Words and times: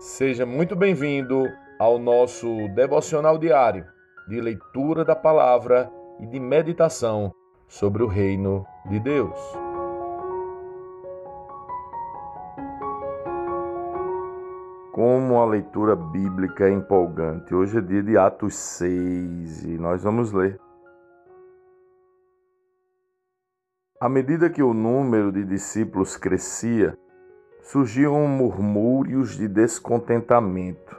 Seja 0.00 0.46
muito 0.46 0.74
bem-vindo 0.74 1.44
ao 1.78 1.98
nosso 1.98 2.68
devocional 2.68 3.36
diário 3.36 3.84
de 4.26 4.40
leitura 4.40 5.04
da 5.04 5.14
palavra 5.14 5.92
e 6.18 6.26
de 6.26 6.40
meditação 6.40 7.30
sobre 7.68 8.02
o 8.02 8.06
reino 8.06 8.64
de 8.88 8.98
Deus. 8.98 9.38
Como 14.90 15.38
a 15.38 15.44
leitura 15.44 15.94
bíblica 15.94 16.66
é 16.66 16.72
empolgante. 16.72 17.54
Hoje 17.54 17.76
é 17.76 17.82
dia 17.82 18.02
de 18.02 18.16
Atos 18.16 18.54
6 18.54 19.64
e 19.66 19.76
nós 19.76 20.02
vamos 20.02 20.32
ler. 20.32 20.58
À 24.00 24.08
medida 24.08 24.48
que 24.48 24.62
o 24.62 24.72
número 24.72 25.30
de 25.30 25.44
discípulos 25.44 26.16
crescia, 26.16 26.96
surgiam 27.62 28.26
murmúrios 28.26 29.36
de 29.36 29.46
descontentamento. 29.46 30.98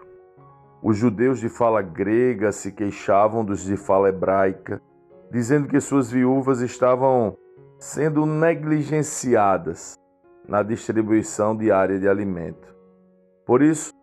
Os 0.81 0.97
judeus 0.97 1.39
de 1.39 1.49
fala 1.49 1.81
grega 1.81 2.51
se 2.51 2.71
queixavam 2.71 3.45
dos 3.45 3.63
de 3.63 3.77
fala 3.77 4.09
hebraica, 4.09 4.81
dizendo 5.31 5.67
que 5.67 5.79
suas 5.79 6.11
viúvas 6.11 6.61
estavam 6.61 7.37
sendo 7.79 8.25
negligenciadas 8.25 9.95
na 10.47 10.63
distribuição 10.63 11.55
diária 11.55 11.99
de 11.99 12.07
alimento. 12.07 12.75
Por 13.45 13.61
isso, 13.61 13.93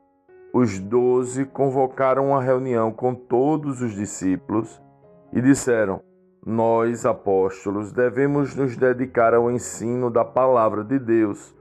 os 0.52 0.78
doze 0.78 1.44
convocaram 1.44 2.28
uma 2.28 2.42
reunião 2.42 2.92
com 2.92 3.14
todos 3.14 3.82
os 3.82 3.92
discípulos 3.92 4.80
e 5.32 5.40
disseram: 5.40 6.00
Nós, 6.44 7.04
apóstolos, 7.04 7.92
devemos 7.92 8.54
nos 8.54 8.76
dedicar 8.76 9.34
ao 9.34 9.50
ensino 9.50 10.10
da 10.10 10.24
palavra 10.24 10.82
de 10.82 10.98
Deus 10.98 11.57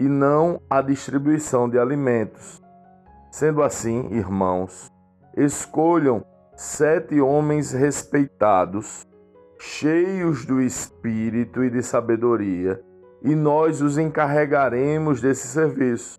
e 0.00 0.08
não 0.08 0.62
a 0.70 0.80
distribuição 0.80 1.68
de 1.68 1.78
alimentos. 1.78 2.62
Sendo 3.30 3.62
assim, 3.62 4.08
irmãos, 4.10 4.90
escolham 5.36 6.24
sete 6.56 7.20
homens 7.20 7.72
respeitados, 7.72 9.06
cheios 9.58 10.46
do 10.46 10.58
espírito 10.58 11.62
e 11.62 11.68
de 11.68 11.82
sabedoria, 11.82 12.82
e 13.22 13.34
nós 13.34 13.82
os 13.82 13.98
encarregaremos 13.98 15.20
desse 15.20 15.46
serviço. 15.48 16.18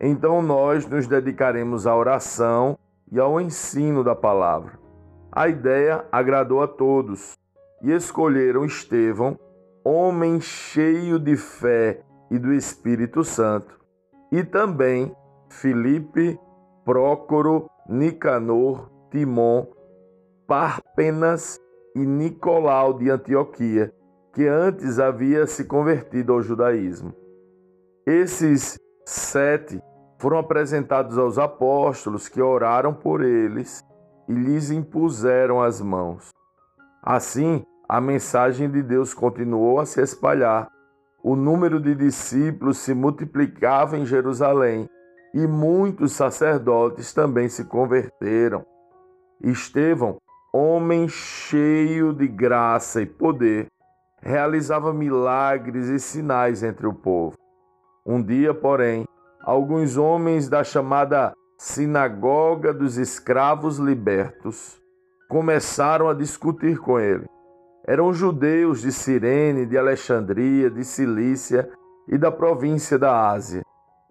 Então 0.00 0.40
nós 0.40 0.86
nos 0.86 1.08
dedicaremos 1.08 1.88
à 1.88 1.96
oração 1.96 2.78
e 3.10 3.18
ao 3.18 3.40
ensino 3.40 4.04
da 4.04 4.14
palavra. 4.14 4.78
A 5.32 5.48
ideia 5.48 6.04
agradou 6.12 6.62
a 6.62 6.68
todos 6.68 7.36
e 7.82 7.90
escolheram 7.90 8.64
Estevão, 8.64 9.36
homem 9.84 10.40
cheio 10.40 11.18
de 11.18 11.36
fé 11.36 12.04
e 12.32 12.38
do 12.38 12.50
Espírito 12.50 13.22
Santo, 13.22 13.78
e 14.32 14.42
também 14.42 15.14
Filipe, 15.50 16.40
Prócoro, 16.82 17.68
Nicanor, 17.86 18.90
Timon, 19.10 19.66
Párpenas 20.46 21.60
e 21.94 21.98
Nicolau 21.98 22.94
de 22.94 23.10
Antioquia, 23.10 23.92
que 24.32 24.48
antes 24.48 24.98
havia 24.98 25.46
se 25.46 25.66
convertido 25.66 26.32
ao 26.32 26.40
judaísmo. 26.40 27.12
Esses 28.06 28.78
sete 29.04 29.78
foram 30.18 30.38
apresentados 30.38 31.18
aos 31.18 31.38
apóstolos, 31.38 32.30
que 32.30 32.40
oraram 32.40 32.94
por 32.94 33.22
eles 33.22 33.84
e 34.26 34.32
lhes 34.32 34.70
impuseram 34.70 35.60
as 35.60 35.82
mãos. 35.82 36.30
Assim, 37.02 37.62
a 37.86 38.00
mensagem 38.00 38.70
de 38.70 38.82
Deus 38.82 39.12
continuou 39.12 39.78
a 39.78 39.84
se 39.84 40.00
espalhar 40.00 40.70
o 41.22 41.36
número 41.36 41.80
de 41.80 41.94
discípulos 41.94 42.78
se 42.78 42.92
multiplicava 42.92 43.96
em 43.96 44.04
Jerusalém 44.04 44.88
e 45.32 45.46
muitos 45.46 46.12
sacerdotes 46.12 47.12
também 47.12 47.48
se 47.48 47.64
converteram. 47.64 48.64
Estevão, 49.40 50.18
homem 50.52 51.08
cheio 51.08 52.12
de 52.12 52.26
graça 52.26 53.00
e 53.00 53.06
poder, 53.06 53.66
realizava 54.20 54.92
milagres 54.92 55.88
e 55.88 55.98
sinais 55.98 56.62
entre 56.62 56.86
o 56.86 56.92
povo. 56.92 57.36
Um 58.04 58.22
dia, 58.22 58.52
porém, 58.52 59.04
alguns 59.42 59.96
homens 59.96 60.48
da 60.48 60.64
chamada 60.64 61.32
Sinagoga 61.56 62.74
dos 62.74 62.98
Escravos 62.98 63.78
Libertos 63.78 64.80
começaram 65.28 66.08
a 66.08 66.14
discutir 66.14 66.78
com 66.78 66.98
ele. 66.98 67.24
Eram 67.86 68.12
judeus 68.12 68.80
de 68.80 68.92
Cirene, 68.92 69.66
de 69.66 69.76
Alexandria, 69.76 70.70
de 70.70 70.84
Cilícia 70.84 71.68
e 72.08 72.16
da 72.16 72.30
província 72.30 72.98
da 72.98 73.30
Ásia. 73.30 73.62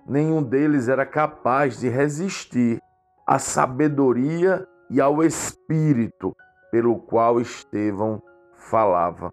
Nenhum 0.06 0.44
deles 0.44 0.90
era 0.90 1.06
capaz 1.06 1.80
de 1.80 1.88
resistir 1.88 2.81
à 3.26 3.40
sabedoria 3.40 4.68
e 4.90 5.00
ao 5.00 5.24
espírito 5.24 6.36
pelo 6.72 6.98
qual 6.98 7.40
Estevão 7.40 8.22
falava. 8.56 9.31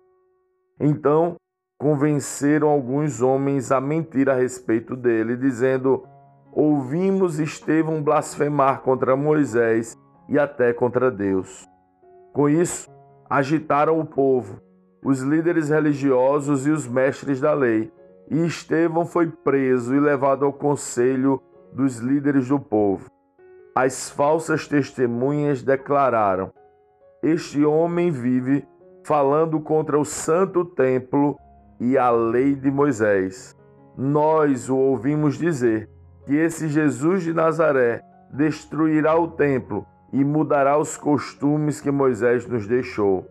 Então, 0.81 1.37
convenceram 1.78 2.69
alguns 2.69 3.21
homens 3.21 3.72
a 3.72 3.81
mentir 3.81 4.28
a 4.28 4.34
respeito 4.34 4.94
dele, 4.94 5.37
dizendo: 5.37 6.04
Ouvimos 6.53 7.41
Estevão 7.41 8.03
blasfemar 8.03 8.82
contra 8.82 9.16
Moisés 9.16 9.97
e 10.28 10.38
até 10.38 10.72
contra 10.72 11.10
Deus. 11.10 11.66
Com 12.32 12.48
isso, 12.48 12.88
agitaram 13.28 13.99
o 14.00 14.05
povo, 14.05 14.61
os 15.05 15.21
líderes 15.21 15.69
religiosos 15.69 16.66
e 16.66 16.71
os 16.71 16.87
mestres 16.87 17.41
da 17.41 17.53
lei. 17.53 17.93
E 18.31 18.44
Estevão 18.44 19.06
foi 19.06 19.27
preso 19.27 19.94
e 19.94 20.00
levado 20.00 20.44
ao 20.44 20.53
conselho 20.53 21.41
dos 21.72 21.99
líderes 21.99 22.49
do 22.49 22.59
povo. 22.59 23.11
As 23.75 24.11
falsas 24.11 24.66
testemunhas 24.66 25.62
declararam: 25.62 26.53
Este 27.22 27.65
homem 27.65 28.11
vive 28.11 28.66
falando 29.05 29.60
contra 29.60 29.99
o 29.99 30.05
santo 30.05 30.65
templo 30.65 31.39
e 31.81 31.97
a 31.97 32.10
lei 32.10 32.55
de 32.55 32.71
Moisés. 32.71 33.56
Nós 33.97 34.69
o 34.69 34.77
ouvimos 34.77 35.39
dizer 35.39 35.89
que 36.27 36.34
esse 36.34 36.69
Jesus 36.69 37.22
de 37.22 37.33
Nazaré 37.33 38.03
destruirá 38.33 39.19
o 39.19 39.28
templo 39.28 39.87
e 40.12 40.24
mudará 40.24 40.78
os 40.78 40.96
costumes 40.96 41.80
que 41.80 41.91
Moisés 41.91 42.46
nos 42.46 42.66
deixou. 42.66 43.26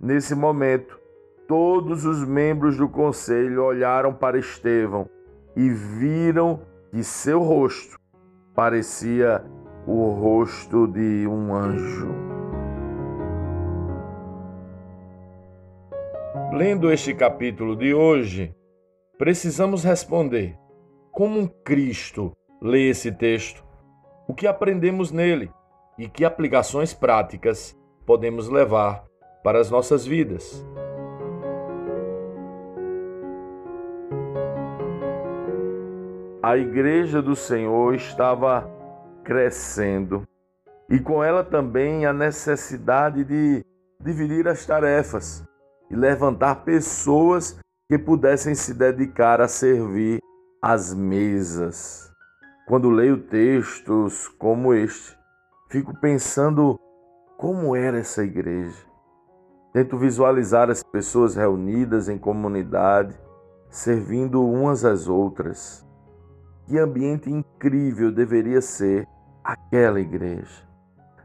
Nesse 0.00 0.34
momento, 0.34 0.98
todos 1.46 2.04
os 2.04 2.24
membros 2.24 2.76
do 2.76 2.88
conselho 2.88 3.64
olharam 3.64 4.12
para 4.12 4.38
Estevão 4.38 5.08
e 5.56 5.68
viram 5.68 6.60
que 6.90 7.02
seu 7.02 7.40
rosto 7.42 7.98
parecia 8.54 9.44
o 9.86 10.10
rosto 10.10 10.86
de 10.86 11.26
um 11.26 11.54
anjo. 11.54 12.08
Lendo 16.52 16.90
este 16.90 17.14
capítulo 17.14 17.76
de 17.76 17.94
hoje, 17.94 18.54
precisamos 19.16 19.84
responder: 19.84 20.56
como 21.12 21.40
um 21.40 21.46
Cristo 21.46 22.32
lê 22.60 22.88
esse 22.88 23.12
texto? 23.12 23.64
O 24.26 24.34
que 24.34 24.46
aprendemos 24.46 25.10
nele? 25.10 25.50
E 25.98 26.08
que 26.08 26.24
aplicações 26.24 26.94
práticas 26.94 27.76
podemos 28.06 28.48
levar 28.48 29.04
para 29.42 29.60
as 29.60 29.70
nossas 29.70 30.06
vidas. 30.06 30.64
A 36.40 36.56
igreja 36.56 37.20
do 37.20 37.34
Senhor 37.34 37.94
estava 37.94 38.70
crescendo 39.24 40.22
e 40.88 40.98
com 40.98 41.22
ela 41.22 41.44
também 41.44 42.06
a 42.06 42.12
necessidade 42.12 43.24
de 43.24 43.64
dividir 44.00 44.46
as 44.46 44.64
tarefas 44.64 45.44
e 45.90 45.96
levantar 45.96 46.64
pessoas 46.64 47.58
que 47.90 47.98
pudessem 47.98 48.54
se 48.54 48.72
dedicar 48.72 49.40
a 49.40 49.48
servir 49.48 50.20
as 50.62 50.94
mesas. 50.94 52.10
Quando 52.66 52.88
leio 52.88 53.18
textos 53.18 54.28
como 54.28 54.72
este, 54.72 55.17
fico 55.68 55.94
pensando 56.00 56.80
como 57.36 57.76
era 57.76 57.98
essa 57.98 58.24
igreja. 58.24 58.86
Tento 59.72 59.98
visualizar 59.98 60.70
as 60.70 60.82
pessoas 60.82 61.36
reunidas 61.36 62.08
em 62.08 62.18
comunidade, 62.18 63.14
servindo 63.68 64.42
umas 64.42 64.84
às 64.84 65.08
outras. 65.08 65.86
Que 66.66 66.78
ambiente 66.78 67.30
incrível 67.30 68.10
deveria 68.10 68.60
ser 68.60 69.06
aquela 69.44 70.00
igreja. 70.00 70.66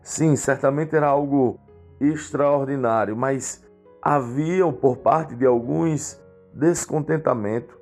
Sim, 0.02 0.36
certamente 0.36 0.96
era 0.96 1.08
algo 1.08 1.58
extraordinário, 2.00 3.16
mas 3.16 3.66
havia 4.02 4.70
por 4.74 4.98
parte 4.98 5.36
de 5.36 5.46
alguns 5.46 6.22
descontentamento. 6.54 7.78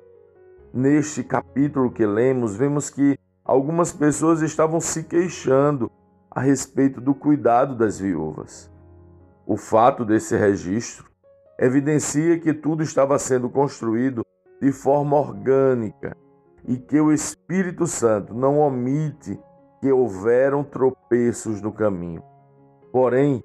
Neste 0.72 1.22
capítulo 1.24 1.90
que 1.90 2.06
lemos, 2.06 2.56
vemos 2.56 2.88
que 2.88 3.18
algumas 3.44 3.92
pessoas 3.92 4.40
estavam 4.40 4.80
se 4.80 5.02
queixando 5.02 5.90
a 6.34 6.40
respeito 6.40 7.00
do 7.00 7.14
cuidado 7.14 7.76
das 7.76 7.98
viúvas. 7.98 8.70
O 9.46 9.56
fato 9.56 10.04
desse 10.04 10.34
registro 10.34 11.10
evidencia 11.58 12.38
que 12.38 12.54
tudo 12.54 12.82
estava 12.82 13.18
sendo 13.18 13.50
construído 13.50 14.24
de 14.60 14.72
forma 14.72 15.16
orgânica 15.18 16.16
e 16.66 16.78
que 16.78 16.98
o 16.98 17.12
Espírito 17.12 17.86
Santo 17.86 18.34
não 18.34 18.58
omite 18.60 19.38
que 19.80 19.92
houveram 19.92 20.64
tropeços 20.64 21.60
no 21.60 21.72
caminho. 21.72 22.22
Porém, 22.90 23.44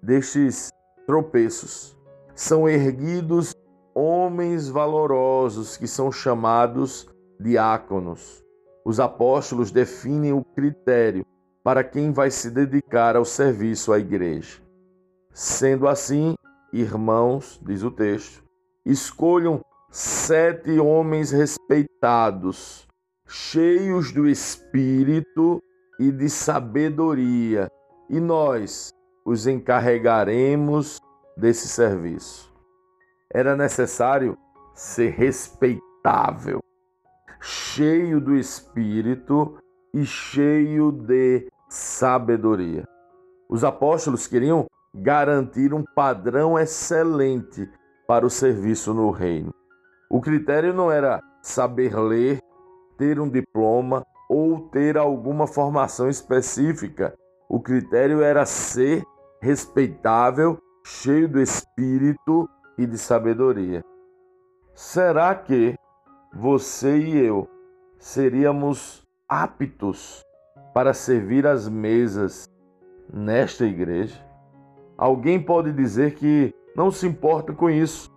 destes 0.00 0.70
tropeços 1.06 1.98
são 2.34 2.68
erguidos 2.68 3.54
homens 3.92 4.68
valorosos 4.68 5.76
que 5.76 5.88
são 5.88 6.12
chamados 6.12 7.08
diáconos. 7.40 8.44
Os 8.84 9.00
apóstolos 9.00 9.72
definem 9.72 10.32
o 10.32 10.44
critério 10.44 11.24
para 11.62 11.84
quem 11.84 12.12
vai 12.12 12.30
se 12.30 12.50
dedicar 12.50 13.16
ao 13.16 13.24
serviço 13.24 13.92
à 13.92 13.98
igreja. 13.98 14.60
Sendo 15.32 15.86
assim, 15.86 16.34
irmãos, 16.72 17.60
diz 17.62 17.82
o 17.82 17.90
texto, 17.90 18.42
escolham 18.84 19.60
sete 19.90 20.78
homens 20.78 21.30
respeitados, 21.30 22.86
cheios 23.26 24.12
do 24.12 24.26
espírito 24.28 25.62
e 25.98 26.10
de 26.10 26.28
sabedoria, 26.30 27.68
e 28.08 28.18
nós 28.18 28.90
os 29.24 29.46
encarregaremos 29.46 30.98
desse 31.36 31.68
serviço. 31.68 32.52
Era 33.32 33.54
necessário 33.54 34.36
ser 34.74 35.10
respeitável, 35.10 36.60
cheio 37.40 38.20
do 38.20 38.34
espírito 38.34 39.56
e 39.92 40.04
cheio 40.04 40.92
de 40.92 41.48
sabedoria. 41.68 42.84
Os 43.48 43.64
apóstolos 43.64 44.26
queriam 44.26 44.66
garantir 44.94 45.72
um 45.72 45.84
padrão 45.94 46.58
excelente 46.58 47.68
para 48.06 48.26
o 48.26 48.30
serviço 48.30 48.92
no 48.92 49.10
reino. 49.10 49.54
O 50.10 50.20
critério 50.20 50.74
não 50.74 50.90
era 50.90 51.22
saber 51.42 51.96
ler, 51.96 52.40
ter 52.98 53.20
um 53.20 53.28
diploma 53.28 54.04
ou 54.28 54.68
ter 54.68 54.96
alguma 54.96 55.46
formação 55.46 56.08
específica. 56.08 57.14
O 57.48 57.60
critério 57.60 58.22
era 58.22 58.44
ser 58.44 59.02
respeitável, 59.40 60.58
cheio 60.84 61.28
do 61.28 61.40
espírito 61.40 62.48
e 62.76 62.86
de 62.86 62.98
sabedoria. 62.98 63.84
Será 64.74 65.34
que 65.34 65.74
você 66.32 66.96
e 66.98 67.18
eu 67.18 67.48
seríamos 67.98 69.06
aptos 69.30 70.24
para 70.74 70.92
servir 70.92 71.46
as 71.46 71.68
mesas 71.68 72.50
nesta 73.12 73.64
igreja? 73.64 74.18
Alguém 74.98 75.40
pode 75.40 75.72
dizer 75.72 76.16
que 76.16 76.52
não 76.74 76.90
se 76.90 77.06
importa 77.06 77.52
com 77.52 77.70
isso, 77.70 78.10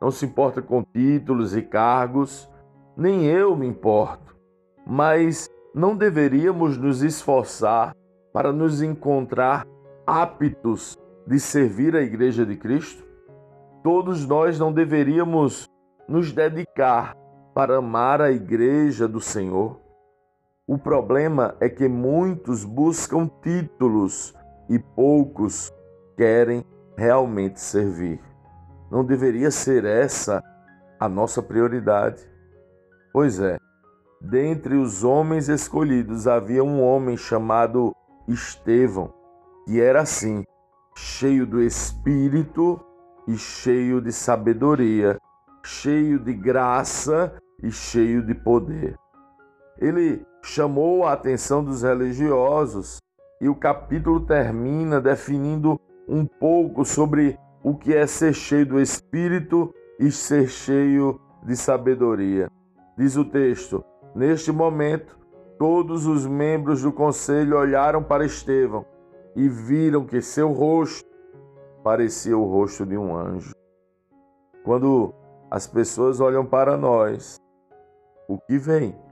não 0.00 0.10
se 0.10 0.26
importa 0.26 0.60
com 0.60 0.82
títulos 0.82 1.56
e 1.56 1.62
cargos, 1.62 2.50
nem 2.96 3.26
eu 3.26 3.56
me 3.56 3.64
importo, 3.64 4.36
mas 4.84 5.48
não 5.72 5.96
deveríamos 5.96 6.76
nos 6.76 7.00
esforçar 7.00 7.94
para 8.32 8.52
nos 8.52 8.82
encontrar 8.82 9.64
aptos 10.04 10.98
de 11.26 11.38
servir 11.38 11.94
a 11.94 12.02
Igreja 12.02 12.44
de 12.44 12.56
Cristo? 12.56 13.06
Todos 13.84 14.26
nós 14.26 14.58
não 14.58 14.72
deveríamos 14.72 15.68
nos 16.08 16.32
dedicar 16.32 17.16
para 17.54 17.76
amar 17.76 18.20
a 18.20 18.32
Igreja 18.32 19.06
do 19.06 19.20
Senhor? 19.20 19.85
O 20.68 20.76
problema 20.76 21.54
é 21.60 21.68
que 21.68 21.86
muitos 21.86 22.64
buscam 22.64 23.30
títulos 23.40 24.34
e 24.68 24.80
poucos 24.80 25.72
querem 26.16 26.64
realmente 26.96 27.60
servir. 27.60 28.20
Não 28.90 29.04
deveria 29.04 29.52
ser 29.52 29.84
essa 29.84 30.42
a 30.98 31.08
nossa 31.08 31.40
prioridade. 31.40 32.28
Pois 33.12 33.38
é, 33.38 33.58
dentre 34.20 34.74
os 34.74 35.04
homens 35.04 35.48
escolhidos 35.48 36.26
havia 36.26 36.64
um 36.64 36.82
homem 36.82 37.16
chamado 37.16 37.94
Estevão, 38.26 39.14
que 39.66 39.80
era 39.80 40.00
assim, 40.00 40.42
cheio 40.96 41.46
do 41.46 41.62
espírito 41.62 42.80
e 43.28 43.36
cheio 43.38 44.00
de 44.00 44.10
sabedoria, 44.12 45.16
cheio 45.62 46.18
de 46.18 46.34
graça 46.34 47.32
e 47.62 47.70
cheio 47.70 48.20
de 48.26 48.34
poder. 48.34 48.96
Ele 49.78 50.26
chamou 50.46 51.04
a 51.04 51.12
atenção 51.12 51.62
dos 51.62 51.82
religiosos 51.82 52.98
e 53.40 53.48
o 53.48 53.54
capítulo 53.54 54.20
termina 54.20 55.00
definindo 55.00 55.78
um 56.08 56.24
pouco 56.24 56.84
sobre 56.84 57.36
o 57.64 57.74
que 57.74 57.92
é 57.92 58.06
ser 58.06 58.32
cheio 58.32 58.64
do 58.64 58.80
Espírito 58.80 59.74
e 59.98 60.10
ser 60.10 60.48
cheio 60.48 61.20
de 61.42 61.56
sabedoria. 61.56 62.48
Diz 62.96 63.16
o 63.16 63.24
texto: 63.24 63.84
Neste 64.14 64.52
momento, 64.52 65.18
todos 65.58 66.06
os 66.06 66.24
membros 66.24 66.82
do 66.82 66.92
conselho 66.92 67.58
olharam 67.58 68.02
para 68.02 68.24
Estevão 68.24 68.86
e 69.34 69.48
viram 69.48 70.06
que 70.06 70.22
seu 70.22 70.52
rosto 70.52 71.08
parecia 71.82 72.38
o 72.38 72.44
rosto 72.44 72.86
de 72.86 72.96
um 72.96 73.16
anjo. 73.16 73.52
Quando 74.64 75.12
as 75.50 75.66
pessoas 75.66 76.20
olham 76.20 76.46
para 76.46 76.76
nós, 76.76 77.36
o 78.28 78.38
que 78.38 78.56
vem? 78.58 79.05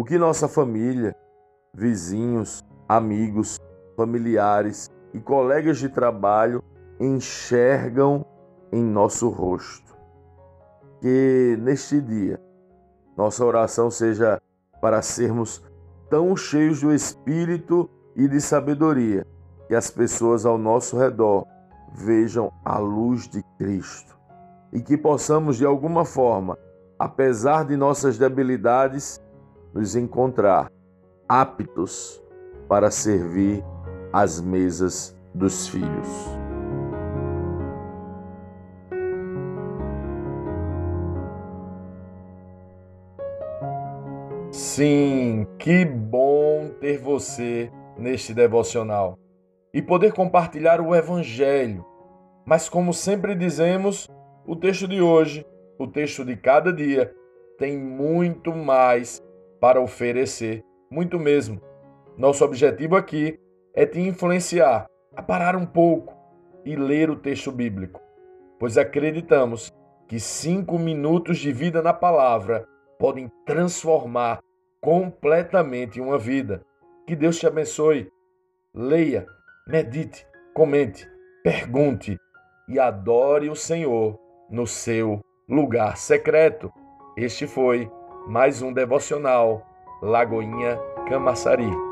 O 0.00 0.02
que 0.02 0.16
nossa 0.16 0.48
família, 0.48 1.14
vizinhos, 1.74 2.64
amigos, 2.88 3.60
familiares, 3.94 4.90
e 5.12 5.20
colegas 5.20 5.76
de 5.76 5.90
trabalho 5.90 6.64
enxergam 6.98 8.24
em 8.72 8.82
nosso 8.82 9.28
rosto. 9.28 9.94
Que 11.02 11.54
neste 11.60 12.00
dia 12.00 12.40
nossa 13.14 13.44
oração 13.44 13.90
seja 13.90 14.40
para 14.80 15.02
sermos 15.02 15.62
tão 16.08 16.34
cheios 16.34 16.80
do 16.80 16.94
Espírito 16.94 17.86
e 18.16 18.26
de 18.26 18.40
sabedoria 18.40 19.26
que 19.68 19.74
as 19.74 19.90
pessoas 19.90 20.46
ao 20.46 20.56
nosso 20.56 20.96
redor 20.96 21.46
vejam 21.92 22.50
a 22.64 22.78
luz 22.78 23.28
de 23.28 23.42
Cristo 23.58 24.18
e 24.72 24.80
que 24.80 24.96
possamos 24.96 25.58
de 25.58 25.66
alguma 25.66 26.06
forma, 26.06 26.56
apesar 26.98 27.66
de 27.66 27.76
nossas 27.76 28.16
debilidades, 28.16 29.20
nos 29.74 29.96
encontrar 29.96 30.70
aptos 31.28 32.22
para 32.68 32.90
servir 32.90 33.64
as 34.12 34.40
mesas 34.40 35.16
dos 35.34 35.68
filhos. 35.68 36.08
Sim, 44.50 45.46
que 45.58 45.84
bom 45.84 46.70
ter 46.80 46.98
você 46.98 47.70
neste 47.96 48.34
devocional 48.34 49.18
e 49.72 49.80
poder 49.80 50.12
compartilhar 50.12 50.80
o 50.80 50.94
Evangelho. 50.94 51.84
Mas, 52.44 52.68
como 52.68 52.92
sempre 52.92 53.34
dizemos, 53.34 54.08
o 54.46 54.56
texto 54.56 54.88
de 54.88 55.00
hoje, 55.00 55.46
o 55.78 55.86
texto 55.86 56.24
de 56.24 56.36
cada 56.36 56.72
dia, 56.72 57.14
tem 57.58 57.78
muito 57.78 58.54
mais 58.54 59.22
para 59.60 59.80
oferecer, 59.80 60.64
muito 60.90 61.18
mesmo. 61.18 61.60
Nosso 62.16 62.44
objetivo 62.44 62.96
aqui 62.96 63.38
é 63.74 63.86
te 63.86 64.00
influenciar 64.00 64.86
a 65.14 65.22
parar 65.22 65.54
um 65.56 65.66
pouco 65.66 66.14
e 66.64 66.74
ler 66.76 67.10
o 67.10 67.16
texto 67.16 67.52
bíblico, 67.52 68.00
pois 68.58 68.76
acreditamos 68.76 69.72
que 70.08 70.18
cinco 70.18 70.78
minutos 70.78 71.38
de 71.38 71.52
vida 71.52 71.82
na 71.82 71.92
palavra 71.92 72.66
podem 72.98 73.30
transformar 73.46 74.40
completamente 74.80 76.00
uma 76.00 76.18
vida. 76.18 76.64
Que 77.06 77.14
Deus 77.14 77.38
te 77.38 77.46
abençoe. 77.46 78.10
Leia, 78.74 79.26
medite, 79.66 80.26
comente, 80.54 81.08
pergunte 81.42 82.18
e 82.68 82.78
adore 82.78 83.48
o 83.48 83.56
Senhor 83.56 84.18
no 84.50 84.66
seu 84.66 85.20
lugar 85.48 85.96
secreto. 85.96 86.72
Este 87.16 87.46
foi 87.46 87.90
mais 88.30 88.62
um 88.62 88.72
devocional 88.72 89.66
Lagoinha 90.00 90.78
Camaçari. 91.08 91.89